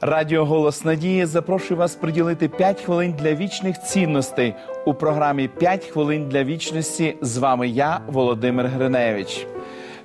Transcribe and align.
Радіо 0.00 0.44
Голос 0.44 0.84
Надії 0.84 1.26
запрошує 1.26 1.80
вас 1.80 1.94
приділити 1.94 2.48
5 2.48 2.80
хвилин 2.80 3.14
для 3.18 3.34
вічних 3.34 3.82
цінностей 3.82 4.54
у 4.86 4.94
програмі 4.94 5.50
«5 5.60 5.90
хвилин 5.90 6.28
для 6.28 6.44
вічності. 6.44 7.16
З 7.20 7.36
вами 7.36 7.68
я, 7.68 8.00
Володимир 8.06 8.66
Гриневич. 8.66 9.46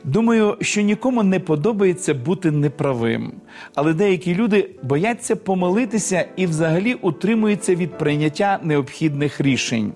Думаю, 0.04 0.58
що 0.62 0.82
нікому 0.82 1.24
не 1.24 1.40
подобається 1.40 2.14
бути 2.14 2.52
неправим, 2.52 3.34
але 3.76 3.94
деякі 3.94 4.36
люди 4.36 4.70
бояться 4.84 5.36
помилитися 5.36 6.26
і 6.36 6.46
взагалі 6.46 6.94
утримуються 6.94 7.76
від 7.76 7.98
прийняття 7.98 8.60
необхідних 8.64 9.42
рішень. 9.42 9.94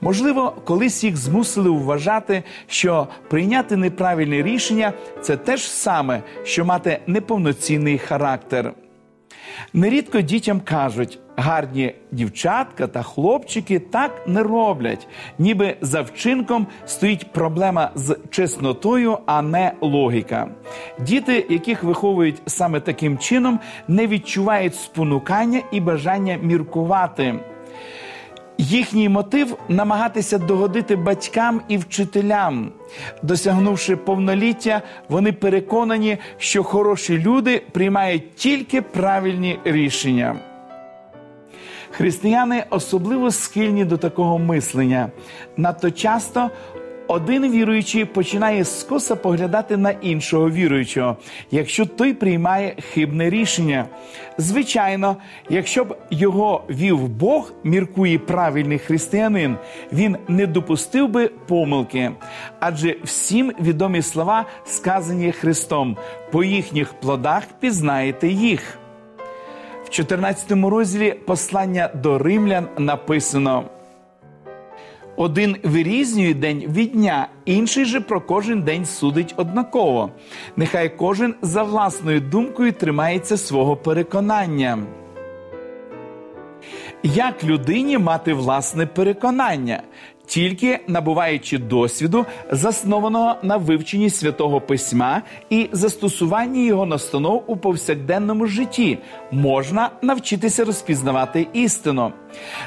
Можливо, 0.00 0.52
колись 0.64 1.04
їх 1.04 1.16
змусили 1.16 1.70
вважати, 1.70 2.42
що 2.66 3.08
прийняти 3.28 3.76
неправильне 3.76 4.42
рішення 4.42 4.92
це 5.20 5.36
те 5.36 5.56
ж 5.56 5.70
саме, 5.70 6.22
що 6.44 6.64
мати 6.64 6.98
неповноцінний 7.06 7.98
характер. 7.98 8.74
Нерідко 9.72 10.20
дітям 10.20 10.60
кажуть, 10.60 11.18
гарні 11.36 11.94
дівчатка 12.12 12.86
та 12.86 13.02
хлопчики 13.02 13.78
так 13.78 14.24
не 14.26 14.42
роблять, 14.42 15.08
ніби 15.38 15.76
за 15.80 16.00
вчинком 16.00 16.66
стоїть 16.86 17.32
проблема 17.32 17.90
з 17.94 18.18
чеснотою, 18.30 19.18
а 19.26 19.42
не 19.42 19.72
логіка. 19.80 20.48
Діти, 21.00 21.46
яких 21.48 21.84
виховують 21.84 22.42
саме 22.46 22.80
таким 22.80 23.18
чином, 23.18 23.60
не 23.88 24.06
відчувають 24.06 24.74
спонукання 24.74 25.60
і 25.72 25.80
бажання 25.80 26.38
міркувати. 26.42 27.40
Їхній 28.62 29.08
мотив 29.08 29.56
намагатися 29.68 30.38
догодити 30.38 30.96
батькам 30.96 31.60
і 31.68 31.76
вчителям. 31.76 32.72
Досягнувши 33.22 33.96
повноліття, 33.96 34.82
вони 35.08 35.32
переконані, 35.32 36.18
що 36.38 36.62
хороші 36.62 37.18
люди 37.18 37.62
приймають 37.72 38.34
тільки 38.34 38.82
правильні 38.82 39.58
рішення. 39.64 40.36
Християни 41.90 42.64
особливо 42.70 43.30
схильні 43.30 43.84
до 43.84 43.96
такого 43.96 44.38
мислення. 44.38 45.10
Надто 45.56 45.90
часто 45.90 46.50
один 47.08 47.52
віруючий 47.52 48.04
починає 48.04 48.64
скоса 48.64 49.16
поглядати 49.16 49.76
на 49.76 49.90
іншого 49.90 50.50
віруючого, 50.50 51.16
якщо 51.50 51.86
той 51.86 52.14
приймає 52.14 52.76
хибне 52.92 53.30
рішення. 53.30 53.86
Звичайно, 54.38 55.16
якщо 55.48 55.84
б 55.84 55.96
його 56.10 56.64
вів 56.70 57.08
Бог, 57.08 57.52
міркує 57.64 58.18
правильний 58.18 58.78
християнин, 58.78 59.56
він 59.92 60.16
не 60.28 60.46
допустив 60.46 61.08
би 61.08 61.28
помилки. 61.28 62.10
Адже 62.60 62.96
всім 63.04 63.52
відомі 63.60 64.02
слова, 64.02 64.44
сказані 64.64 65.32
Христом: 65.32 65.96
по 66.30 66.44
їхніх 66.44 66.94
плодах 66.94 67.42
пізнаєте 67.60 68.28
їх. 68.28 68.78
В 69.84 69.90
14 69.90 70.52
розділі 70.52 71.12
послання 71.12 71.90
до 71.94 72.18
римлян 72.18 72.68
написано. 72.78 73.64
Один 75.16 75.56
вирізнює 75.62 76.34
день 76.34 76.64
від 76.68 76.92
дня, 76.92 77.28
інший 77.44 77.84
же 77.84 78.00
про 78.00 78.20
кожен 78.20 78.62
день 78.62 78.86
судить 78.86 79.34
однаково. 79.36 80.10
Нехай 80.56 80.96
кожен 80.96 81.34
за 81.42 81.62
власною 81.62 82.20
думкою 82.20 82.72
тримається 82.72 83.36
свого 83.36 83.76
переконання. 83.76 84.78
Як 87.02 87.44
людині 87.44 87.98
мати 87.98 88.34
власне 88.34 88.86
переконання? 88.86 89.82
Тільки 90.26 90.80
набуваючи 90.88 91.58
досвіду, 91.58 92.26
заснованого 92.50 93.34
на 93.42 93.56
вивченні 93.56 94.10
святого 94.10 94.60
письма 94.60 95.22
і 95.50 95.68
застосуванні 95.72 96.66
його 96.66 96.86
настанов 96.86 97.44
у 97.46 97.56
повсякденному 97.56 98.46
житті, 98.46 98.98
можна 99.30 99.90
навчитися 100.02 100.64
розпізнавати 100.64 101.46
істину. 101.52 102.12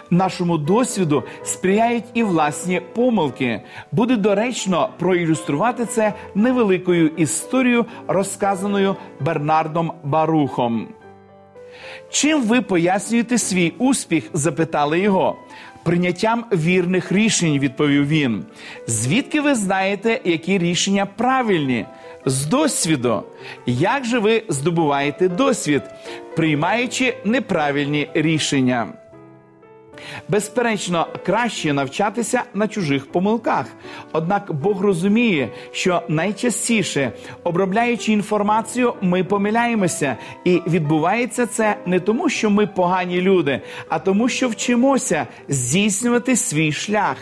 Нашому 0.09 0.57
досвіду 0.57 1.23
сприяють 1.43 2.05
і 2.13 2.23
власні 2.23 2.81
помилки. 2.95 3.61
Буде 3.91 4.15
доречно 4.15 4.89
проілюструвати 4.99 5.85
це 5.85 6.13
невеликою 6.35 7.07
історією, 7.07 7.85
розказаною 8.07 8.95
Бернардом 9.19 9.93
Барухом. 10.03 10.87
Чим 12.09 12.43
ви 12.43 12.61
пояснюєте 12.61 13.37
свій 13.37 13.73
успіх? 13.77 14.23
запитали 14.33 14.99
його. 14.99 15.35
Прийняттям 15.83 16.45
вірних 16.53 17.11
рішень, 17.11 17.59
відповів 17.59 18.07
він. 18.07 18.45
Звідки 18.87 19.41
ви 19.41 19.55
знаєте, 19.55 20.21
які 20.23 20.57
рішення 20.57 21.05
правильні? 21.05 21.85
З 22.25 22.45
досвіду. 22.45 23.23
Як 23.65 24.05
же 24.05 24.19
ви 24.19 24.43
здобуваєте 24.49 25.29
досвід, 25.29 25.81
приймаючи 26.35 27.17
неправильні 27.25 28.09
рішення? 28.13 28.87
Безперечно, 30.29 31.07
краще 31.25 31.73
навчатися 31.73 32.43
на 32.53 32.67
чужих 32.67 33.11
помилках. 33.11 33.65
Однак 34.11 34.53
Бог 34.53 34.81
розуміє, 34.81 35.49
що 35.71 36.01
найчастіше, 36.07 37.11
обробляючи 37.43 38.11
інформацію, 38.11 38.93
ми 39.01 39.23
помиляємося, 39.23 40.17
і 40.43 40.61
відбувається 40.67 41.45
це 41.45 41.77
не 41.85 41.99
тому, 41.99 42.29
що 42.29 42.49
ми 42.49 42.67
погані 42.67 43.21
люди, 43.21 43.61
а 43.89 43.99
тому, 43.99 44.29
що 44.29 44.49
вчимося 44.49 45.27
здійснювати 45.49 46.35
свій 46.35 46.71
шлях. 46.71 47.17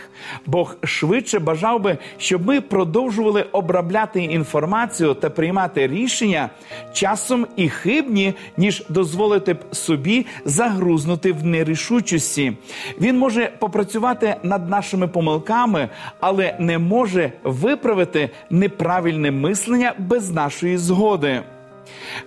Бог 0.46 0.76
швидше 0.84 1.38
бажав 1.38 1.80
би, 1.80 1.98
щоб 2.18 2.46
ми 2.46 2.60
продовжували 2.60 3.42
обробляти 3.52 4.22
інформацію 4.22 5.14
та 5.14 5.30
приймати 5.30 5.86
рішення 5.86 6.50
часом 6.92 7.46
і 7.56 7.68
хибні, 7.68 8.34
ніж 8.56 8.84
дозволити 8.88 9.54
б 9.54 9.58
собі 9.72 10.26
загрузнути 10.44 11.32
в 11.32 11.44
нерішучості. 11.44 12.52
Він 13.00 13.18
може 13.18 13.50
попрацювати 13.58 14.36
над 14.42 14.70
нашими 14.70 15.08
помилками, 15.08 15.88
але 16.20 16.56
не 16.58 16.78
може 16.78 17.32
виправити 17.44 18.30
неправильне 18.50 19.30
мислення 19.30 19.92
без 19.98 20.30
нашої 20.30 20.76
згоди. 20.76 21.42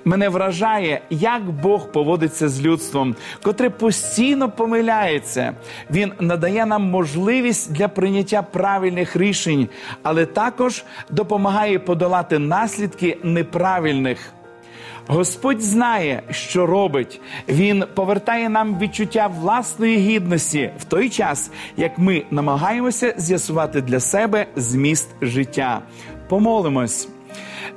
Мене 0.05 0.29
вражає, 0.29 1.01
як 1.09 1.51
Бог 1.51 1.91
поводиться 1.91 2.49
з 2.49 2.61
людством, 2.61 3.15
котре 3.41 3.69
постійно 3.69 4.49
помиляється. 4.49 5.53
Він 5.91 6.11
надає 6.19 6.65
нам 6.65 6.83
можливість 6.83 7.73
для 7.73 7.87
прийняття 7.87 8.41
правильних 8.41 9.15
рішень, 9.15 9.69
але 10.03 10.25
також 10.25 10.83
допомагає 11.09 11.79
подолати 11.79 12.39
наслідки 12.39 13.17
неправильних. 13.23 14.33
Господь 15.07 15.61
знає, 15.61 16.21
що 16.31 16.65
робить. 16.65 17.21
Він 17.49 17.83
повертає 17.95 18.49
нам 18.49 18.79
відчуття 18.79 19.27
власної 19.27 19.97
гідності 19.97 20.71
в 20.79 20.83
той 20.83 21.09
час, 21.09 21.51
як 21.77 21.97
ми 21.97 22.23
намагаємося 22.31 23.13
з'ясувати 23.17 23.81
для 23.81 23.99
себе 23.99 24.47
зміст 24.55 25.09
життя. 25.21 25.81
Помолимось. 26.29 27.09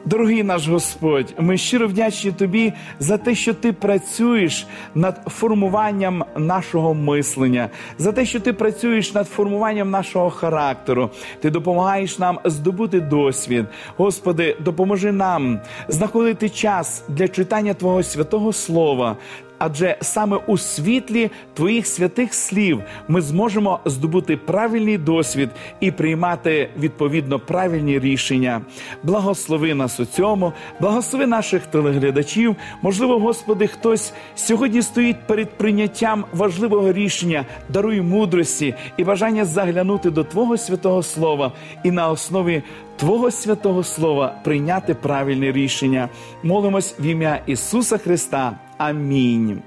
Дорогий 0.05 0.43
наш 0.43 0.69
Господь, 0.69 1.35
ми 1.39 1.57
щиро 1.57 1.89
вдячні 1.89 2.33
Тобі 2.33 2.73
за 2.99 3.19
те, 3.19 3.35
що 3.35 3.55
Ти 3.55 3.73
працюєш 3.73 4.67
над 4.95 5.21
формуванням 5.27 6.25
нашого 6.37 6.95
мислення, 6.95 7.69
за 7.99 8.13
те, 8.13 8.27
що 8.27 8.41
ти 8.41 8.53
працюєш 8.53 9.15
над 9.15 9.29
формуванням 9.29 9.91
нашого 9.91 10.31
характеру. 10.31 11.11
Ти 11.41 11.51
допомагаєш 11.51 12.19
нам 12.19 12.39
здобути 12.45 13.01
досвід. 13.01 13.67
Господи, 13.97 14.57
допоможи 14.61 15.13
нам 15.13 15.61
знаходити 15.89 16.49
час 16.49 17.05
для 17.09 17.29
читання 17.29 17.75
Твого 17.75 18.03
святого 18.03 18.53
Слова 18.53 19.17
адже 19.61 19.97
саме 20.01 20.37
у 20.47 20.59
світлі 20.59 21.31
твоїх 21.55 21.87
святих 21.87 22.35
слів 22.35 22.83
ми 23.09 23.21
зможемо 23.21 23.81
здобути 23.85 24.37
правильний 24.37 24.99
досвід 24.99 25.51
і 25.81 25.91
приймати 25.91 26.71
відповідно 26.79 27.39
правильні 27.39 27.99
рішення. 27.99 28.61
Благослови 29.03 29.75
нас 29.75 30.01
у 30.01 30.05
цьому, 30.05 30.53
благослови 30.81 31.27
наших 31.27 31.67
телеглядачів. 31.67 32.57
Можливо, 32.83 33.19
Господи, 33.19 33.67
хтось 33.67 34.13
сьогодні 34.35 34.83
стоїть 34.83 35.27
перед 35.27 35.51
прийняттям 35.51 36.25
важливого 36.33 36.93
рішення, 36.93 37.45
даруй 37.69 38.01
мудрості 38.01 38.75
і 38.97 39.05
бажання 39.05 39.45
заглянути 39.45 40.11
до 40.11 40.25
Твого 40.25 40.57
святого 40.57 41.03
Слова 41.03 41.53
і 41.85 41.91
на 41.91 42.11
основі. 42.11 42.63
Твого 42.97 43.31
святого 43.31 43.85
Слова 43.85 44.35
прийняти 44.45 44.95
правильне 44.95 45.53
рішення. 45.53 46.09
Молимось 46.43 46.95
в 46.99 47.05
ім'я 47.07 47.43
Ісуса 47.47 47.99
Христа. 47.99 48.70
Амінь. 48.81 49.63